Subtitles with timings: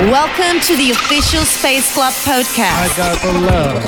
[0.00, 2.72] Welcome to the official Space Club podcast.
[2.72, 3.84] I got the love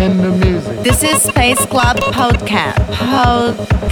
[0.00, 0.80] in the music.
[0.82, 2.74] This is Space Club podcast.
[2.90, 3.86] Podcast.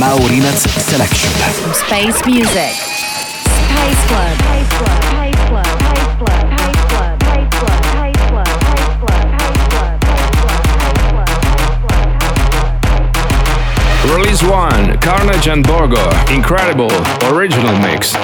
[0.00, 1.30] Maurinats Selection.
[1.60, 2.72] From space music.
[2.72, 4.40] Space Club.
[4.40, 5.02] Space Club.
[5.12, 5.66] Space Club.
[5.68, 7.20] Space Club.
[7.20, 7.76] Space Club.
[7.92, 8.48] Space Club.
[8.48, 8.88] Space
[9.68, 10.00] Club.
[10.72, 10.96] Space
[11.84, 12.08] Club.
[14.16, 16.90] Release 1 Carnage and Borgore Incredible
[17.34, 18.14] Original Mix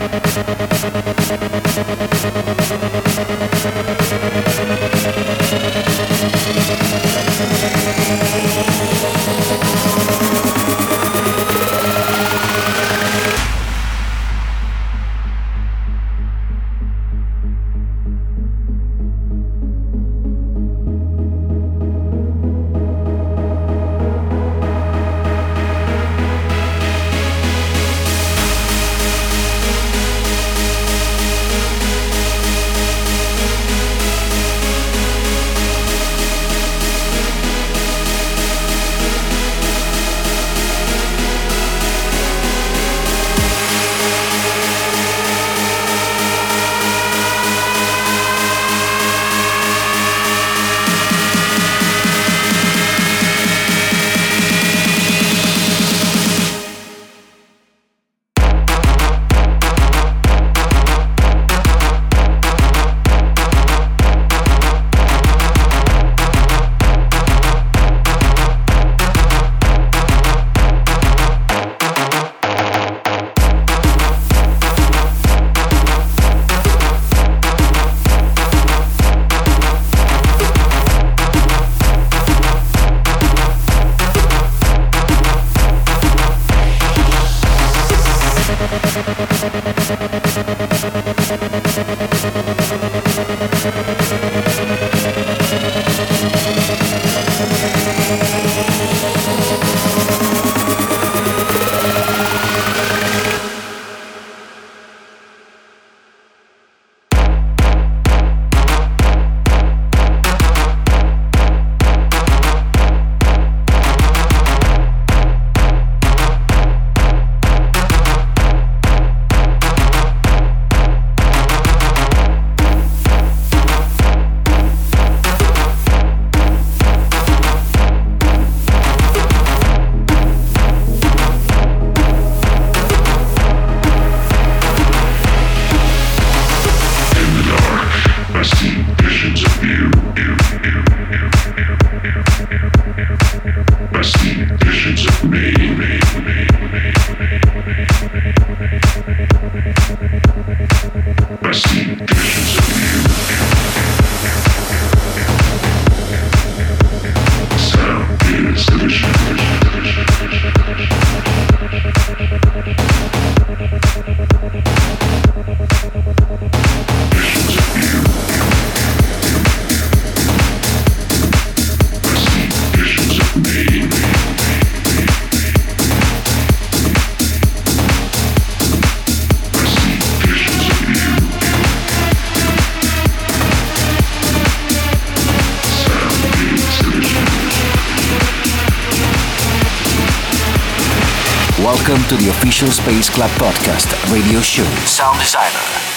[192.03, 194.65] Welcome to the official Space Club podcast radio show.
[194.85, 195.47] Sound designer,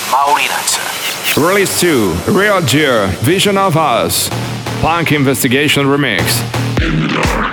[0.09, 1.37] Maurinats.
[1.37, 4.28] Release 2 Real Gear Vision of Us
[4.81, 7.46] Punk Investigation Remix.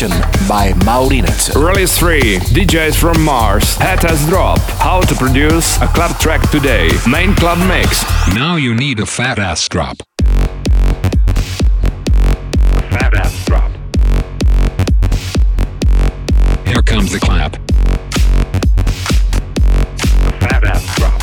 [0.00, 1.54] Selection by Maurinat.
[1.54, 6.88] Release 3, DJs from Mars, Fat Ass Drop, How to Produce a Club Track Today,
[7.06, 8.02] Main Club Mix.
[8.34, 9.98] Now you need a fat ass drop.
[12.88, 13.70] Fat ass drop.
[16.66, 17.56] Here comes the clap.
[20.40, 21.20] Fat ass drop.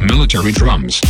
[0.00, 1.02] Military drums.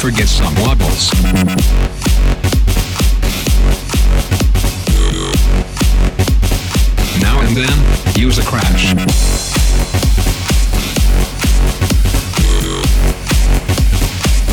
[0.00, 1.12] Forget some wobbles.
[7.20, 8.94] Now and then, use a crash.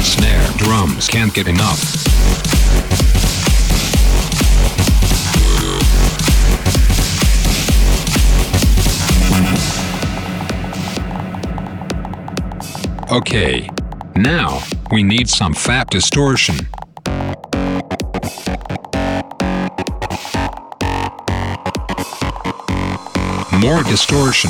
[0.04, 1.96] Snare drums can't get enough.
[13.10, 13.77] Okay.
[14.18, 16.56] Now, we need some fat distortion.
[23.60, 24.50] More distortion.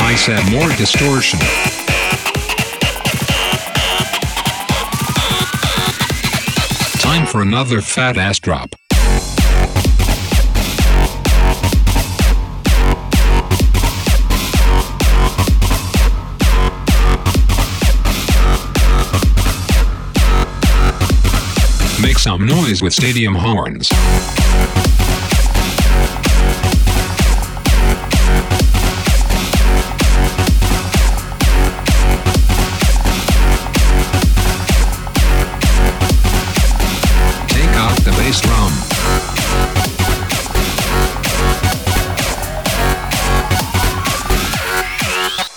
[0.00, 1.38] I said more distortion.
[7.00, 8.74] Time for another fat ass drop.
[22.22, 23.88] some noise with stadium horns.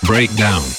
[0.03, 0.74] Breakdown.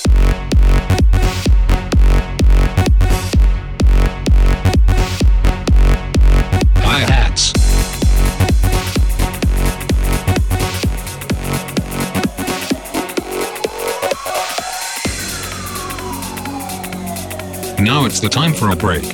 [18.16, 19.04] It's the time for a break.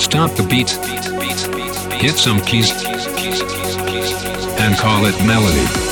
[0.00, 0.70] Stop the beat.
[2.00, 2.72] Hit some keys.
[4.58, 5.85] And call it melody.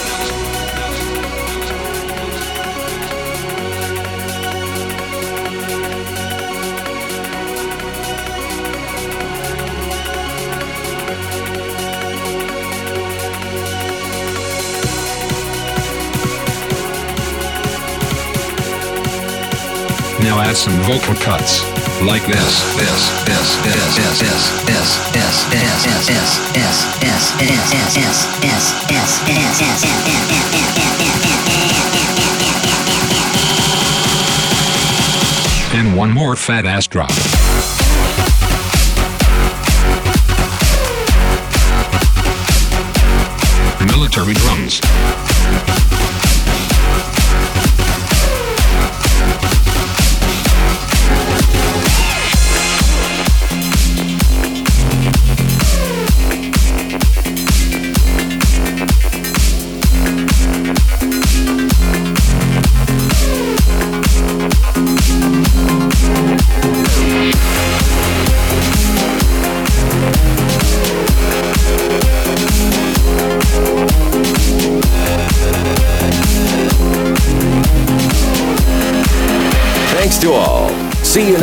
[20.34, 21.62] Now add some vocal cuts.
[22.02, 28.18] Like this, this, this, this, this, this, this, this, this, this, this, this, this, this,
[28.42, 29.30] this, this, this, this,
[35.70, 37.10] this, And one more fat ass drop.
[43.86, 44.80] Military drums.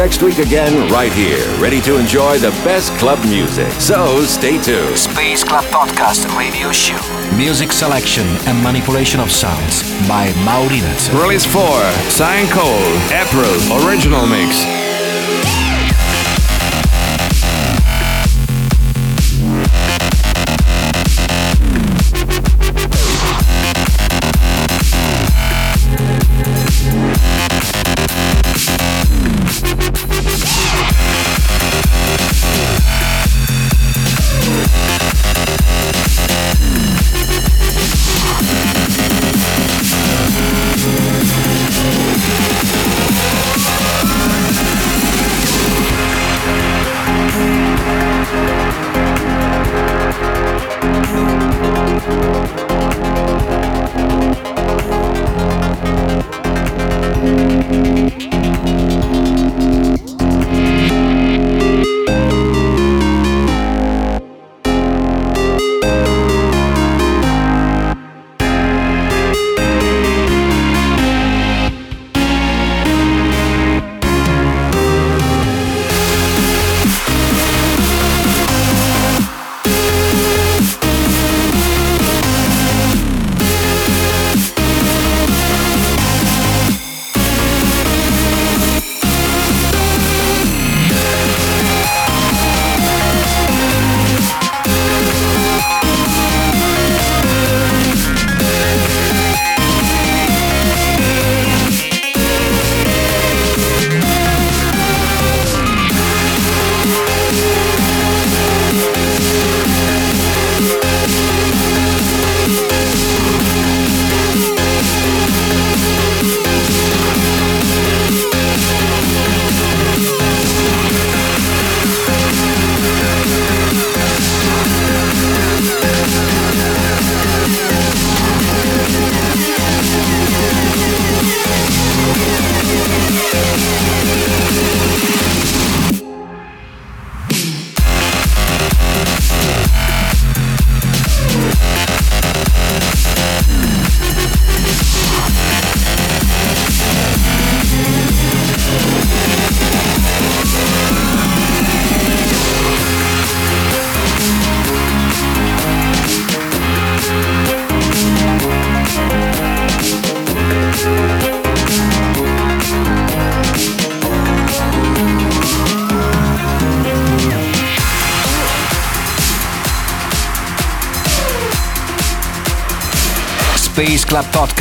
[0.01, 3.72] Next week again, right here, ready to enjoy the best club music.
[3.74, 4.98] So stay tuned.
[4.98, 6.98] Space Club Podcast Radio Show.
[7.38, 11.13] Music selection and manipulation of sounds by Maurinat.
[11.22, 11.62] Release 4,
[12.10, 12.81] Sign Cole,
[13.13, 14.81] April, Original Mix.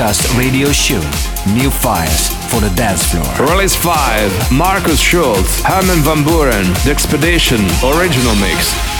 [0.01, 1.03] Podcast Radio Show.
[1.53, 3.49] New Fires for the Dance Floor.
[3.55, 4.51] Release 5.
[4.51, 9.00] Markus Schulz, Armin van Buuren, The Expedition, Original Mix.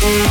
[0.00, 0.30] Thank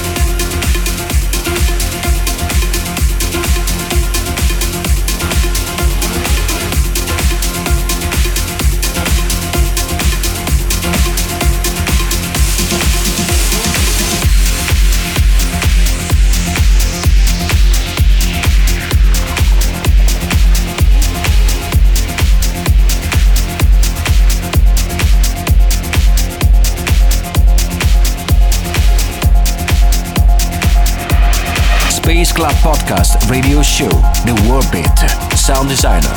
[33.29, 33.89] Radio show,
[34.25, 34.33] The
[34.71, 36.07] Beat, Sound designer,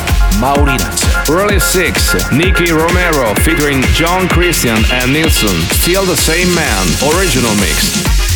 [0.40, 1.04] Maurinats.
[1.28, 5.60] Release 6, Nicky Romero featuring John Christian and Nilsson.
[5.76, 8.33] Still the same man, original mix.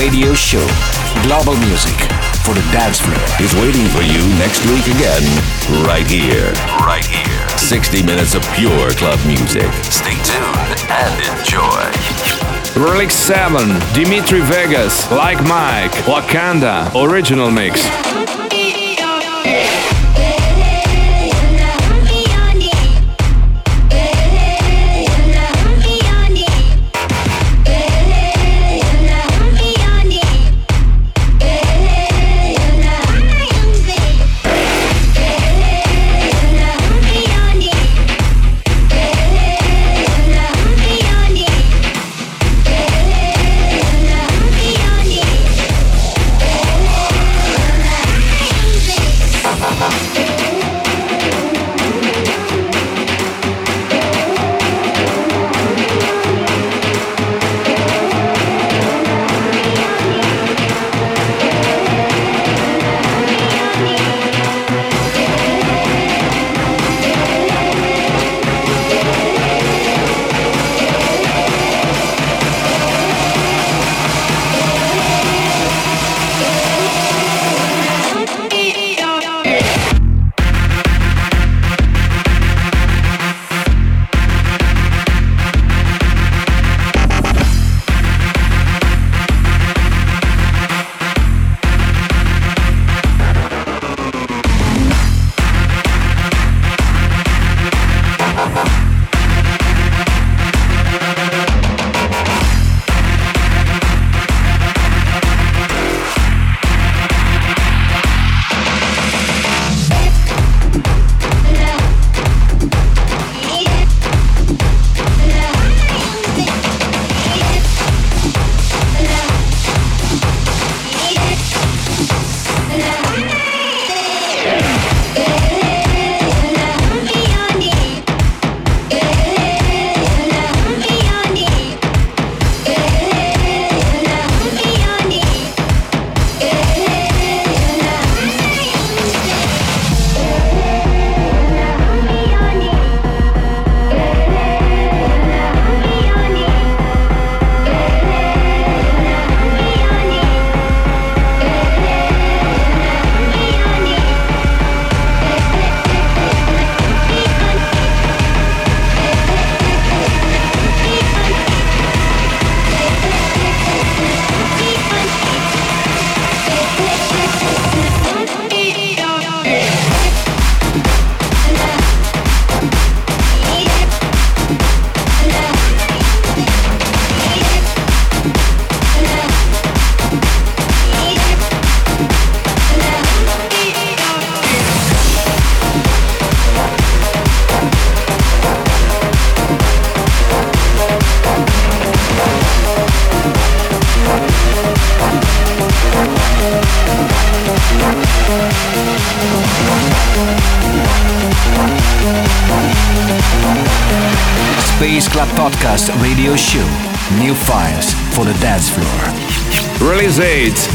[0.00, 0.66] Radio show.
[1.24, 1.92] Global music
[2.40, 3.20] for the dance floor.
[3.38, 5.22] Is waiting for you next week again,
[5.84, 6.52] right here.
[6.80, 7.48] Right here.
[7.58, 9.68] 60 minutes of pure club music.
[9.92, 11.84] Stay tuned and enjoy.
[12.80, 17.84] Relic 7, Dimitri Vegas, Like Mike, Wakanda, original mix.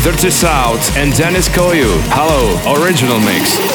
[0.06, 1.89] Dirty South, and Dennis Koyu.
[2.13, 3.75] Hello, original mix.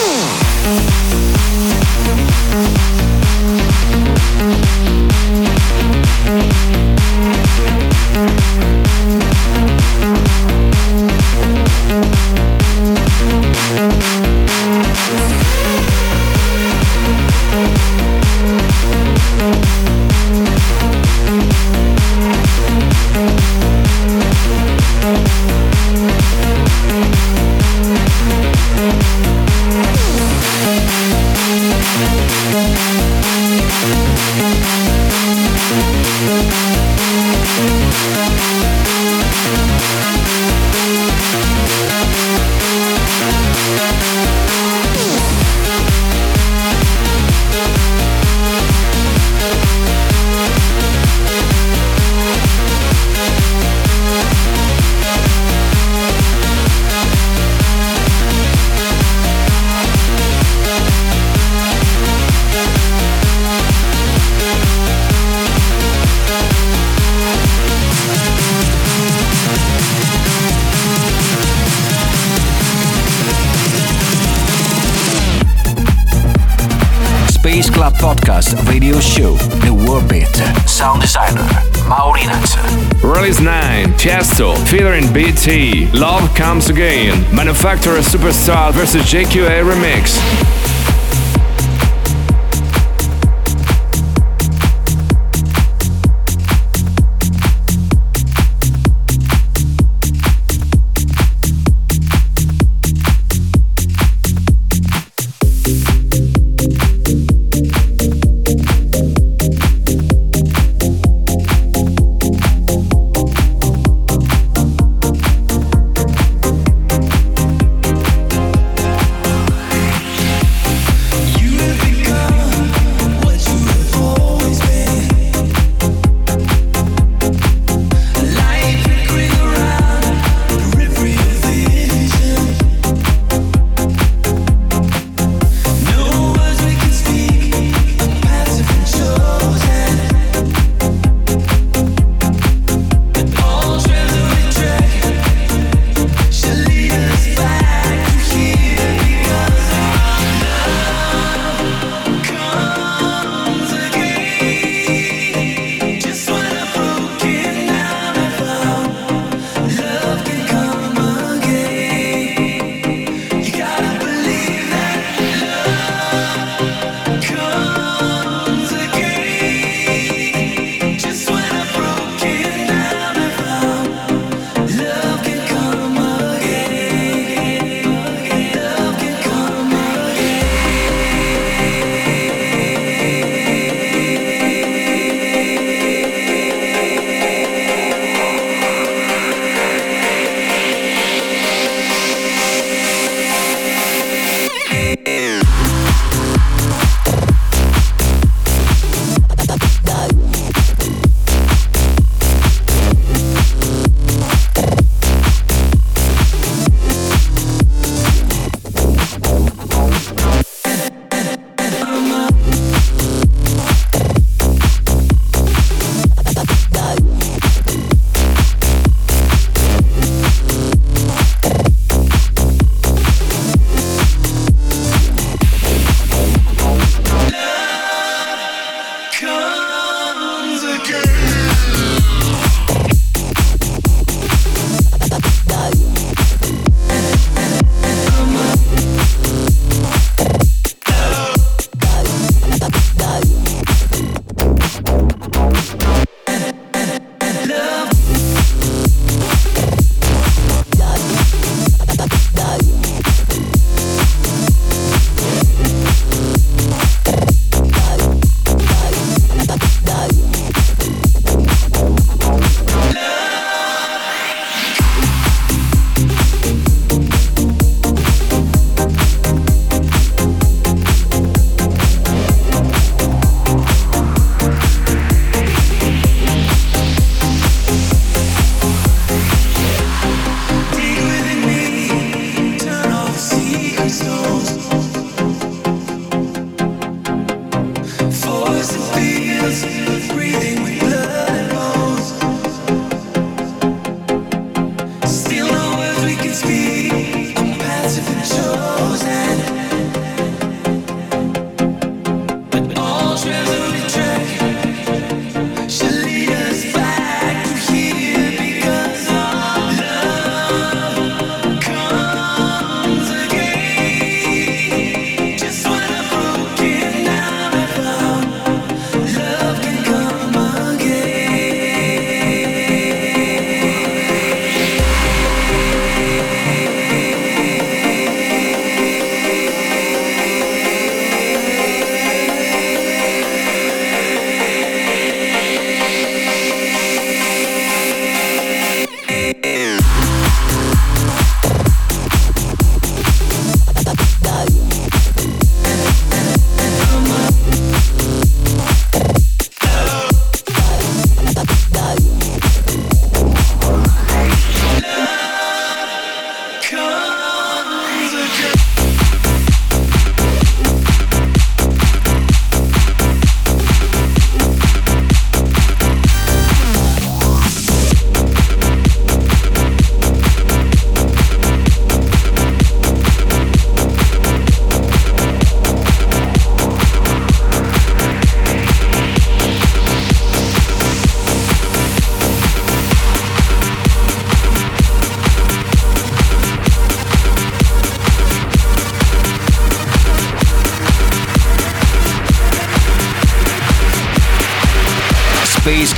[84.01, 90.50] Tiesto, featuring BT, Love Comes Again, Manufactured Superstar vs JQA Remix.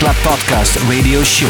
[0.03, 1.47] Club Podcast radio show.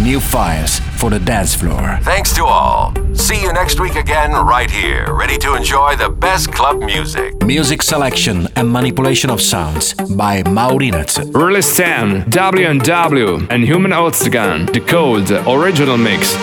[0.00, 1.98] New fires for the dance floor.
[2.00, 2.94] Thanks to all.
[3.14, 7.34] See you next week again, right here, ready to enjoy the best club music.
[7.42, 11.18] Music selection and manipulation of sounds by Maurinats.
[11.34, 16.34] Release 10, W&W, and Ummet Ozcan, The Code, original mix.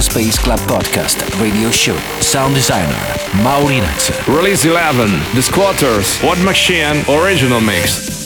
[0.00, 1.96] Space Club Podcast radio show.
[2.20, 2.92] Sound designer,
[3.42, 4.10] Maurinats.
[4.26, 8.21] Release 11, The Squatters, What Machine, original mix.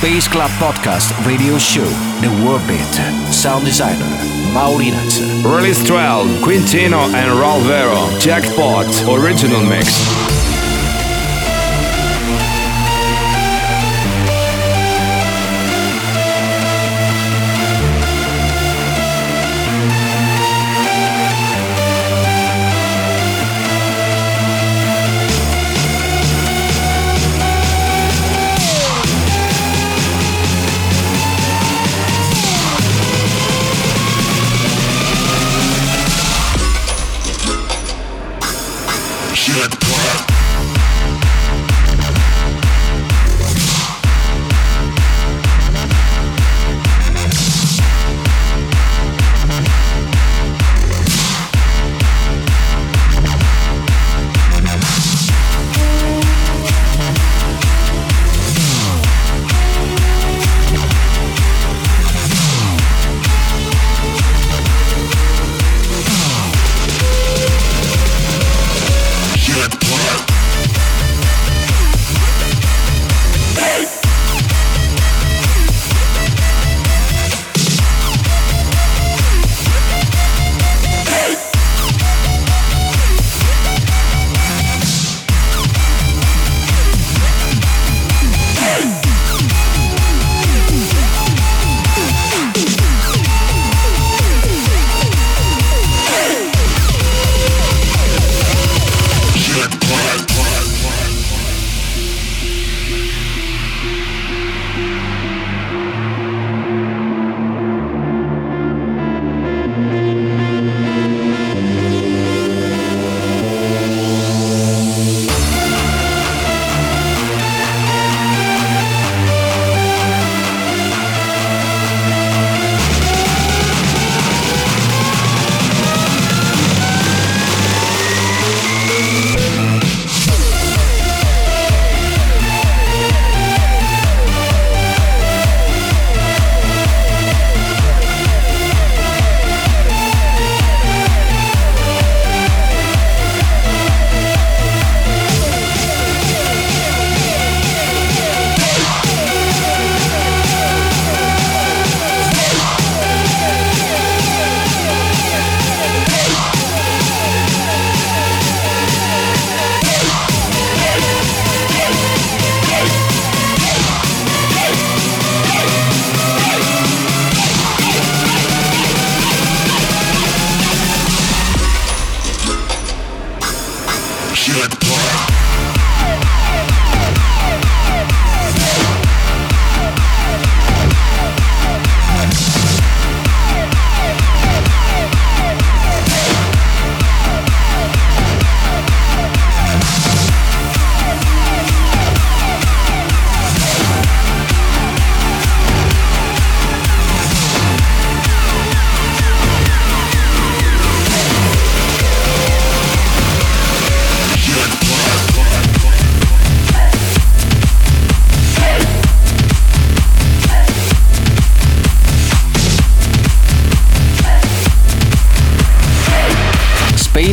[0.00, 1.84] Space Club Podcast Radio Show.
[2.22, 2.80] The World Beat.
[3.30, 4.06] Sound designer
[4.54, 5.20] Maurinats.
[5.44, 8.08] Release 12, Quintino and Alvaro.
[8.18, 10.29] Jackpot, original mix.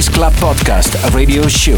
[0.05, 1.73] Club Podcast radio show.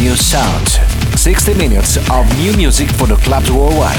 [0.00, 0.78] New sounds.
[1.20, 3.98] 60 minutes of new music for the clubs worldwide.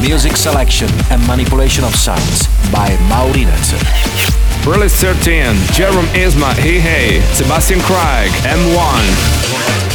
[0.00, 3.76] Music selection and manipulation of sounds by Maurinats.
[4.66, 9.91] Release 13, Jerome Isma, Hey Hey, Sebastian Krieg, M1.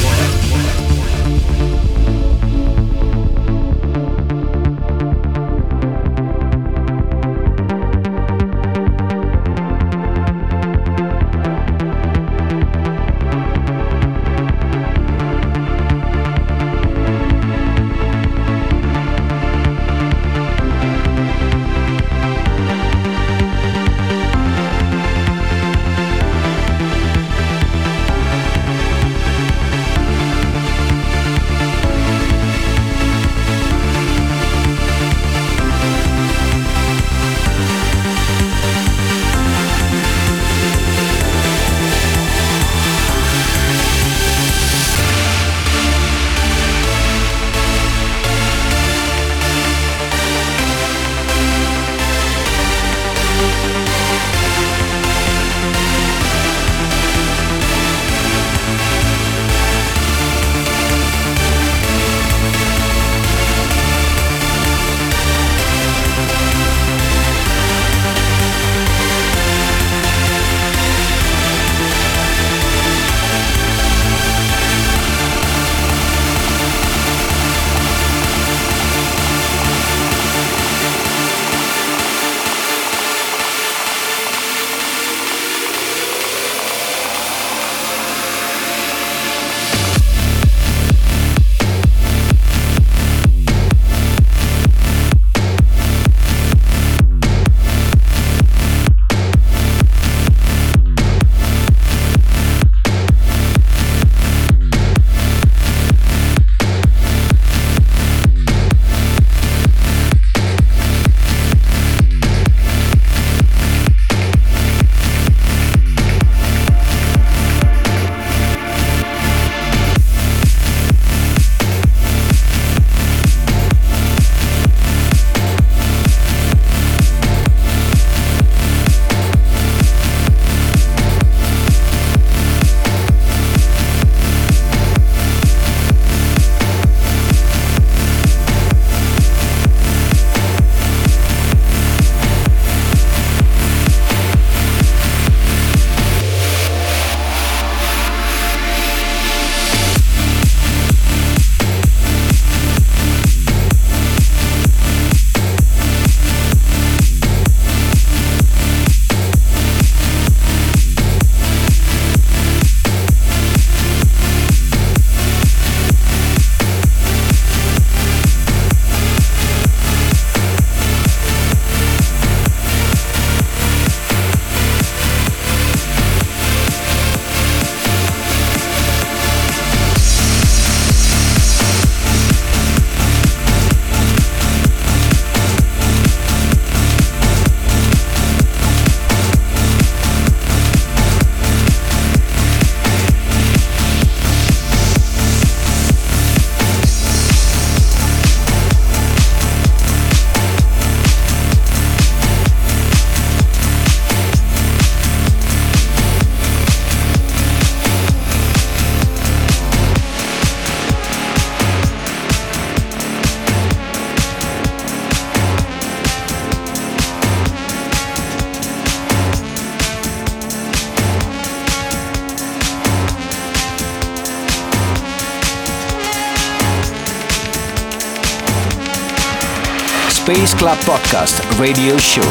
[230.48, 232.24] Space Club Podcast Radio Show.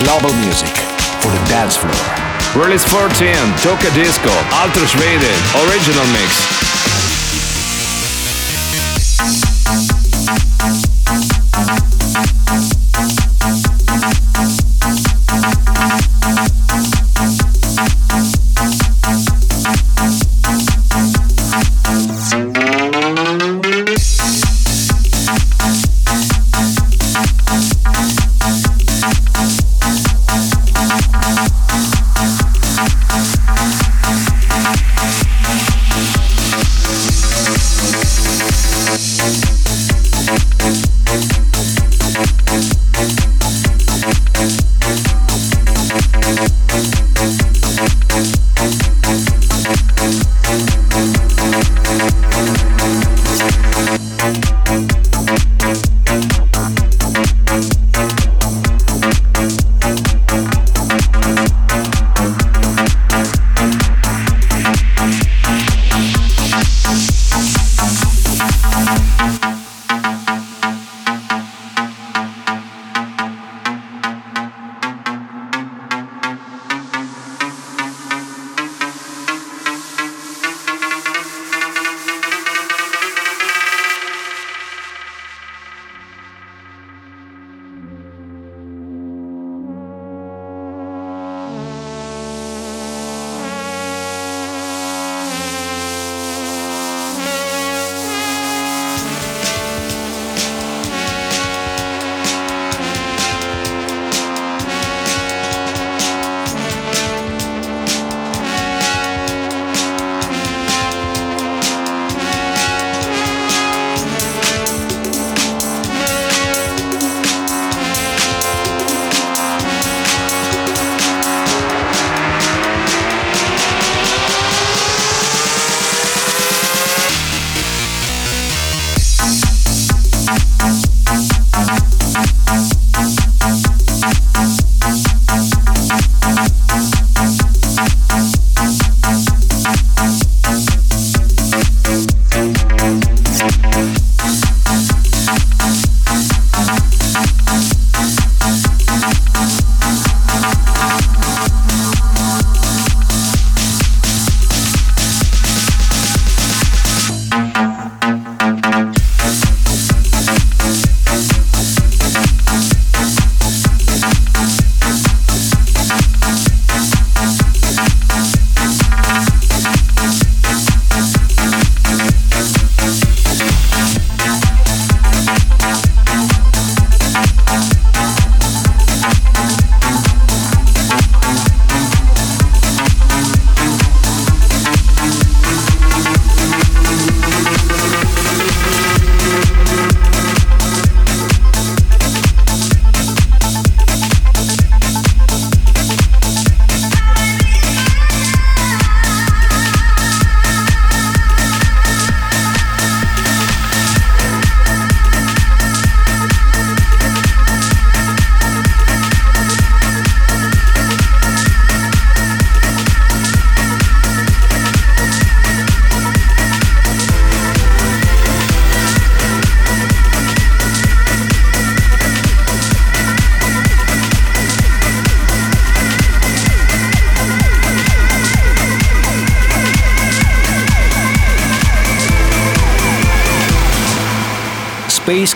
[0.00, 0.72] Global music
[1.20, 1.92] for the dance floor.
[2.56, 4.32] Release 14, Tocadisco,
[4.64, 5.28] Ultra Schwede,
[5.68, 6.99] original mix.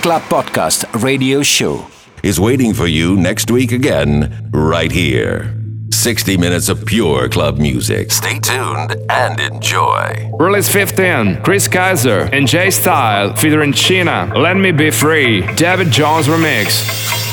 [0.05, 1.87] Club Podcast Radio Show
[2.23, 5.59] is waiting for you next week again, right here.
[5.93, 8.13] 60 minutes of pure club music.
[8.13, 10.31] Stay tuned and enjoy.
[10.39, 16.27] Release 15, Chris Kaiser and J Style featuring China, Let Me Be Free, David Jones
[16.27, 17.24] remix.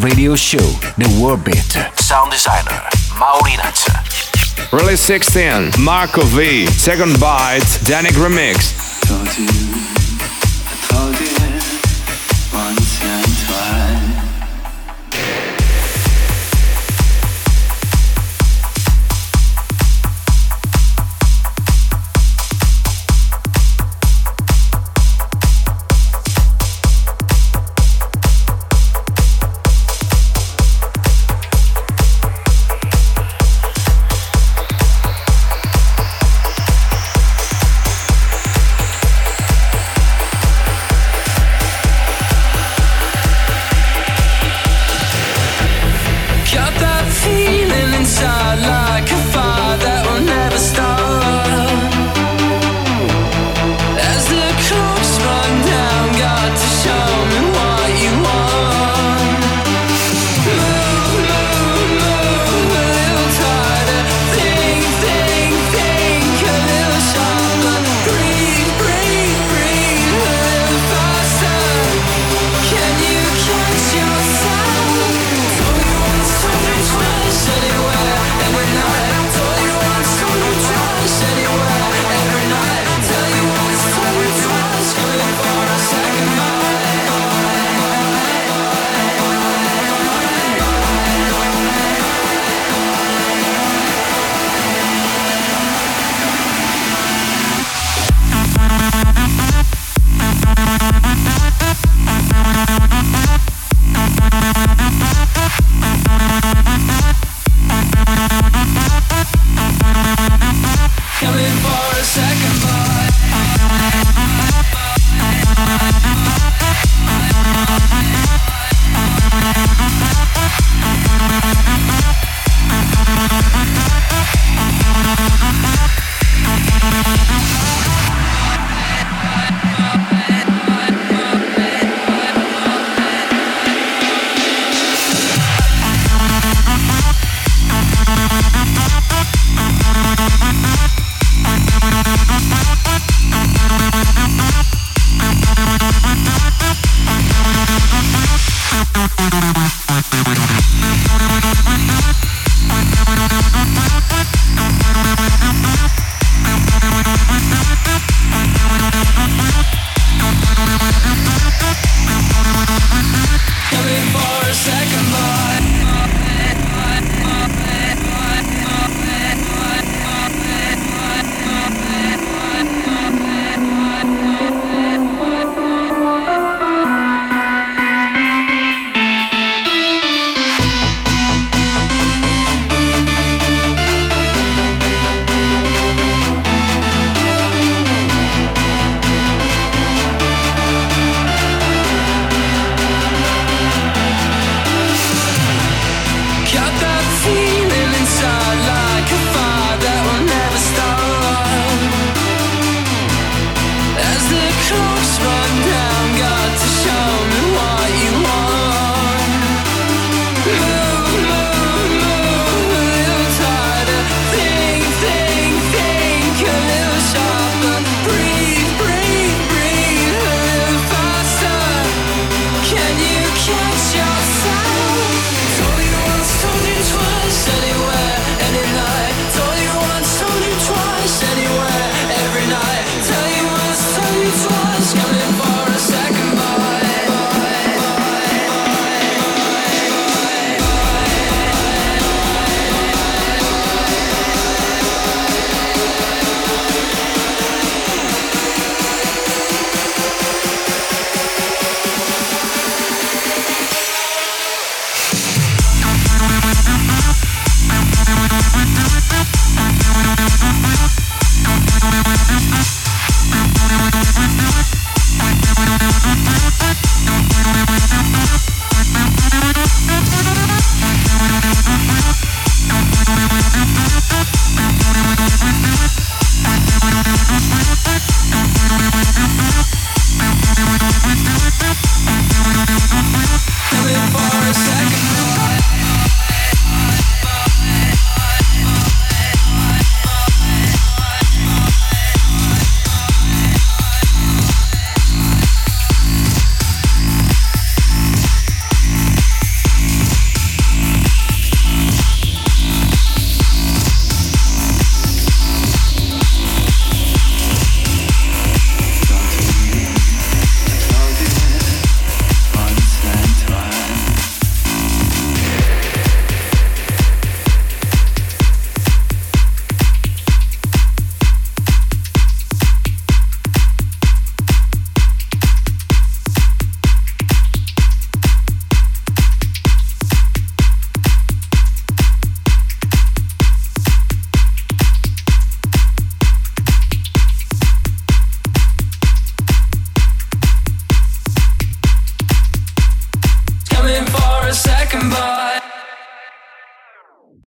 [0.00, 0.58] Radio Show,
[0.96, 1.76] The World Beat.
[2.00, 2.80] Sound designer,
[3.18, 3.76] Maurinac.
[4.72, 8.79] Release 16, Marco V, Second Bite, Danik Remix.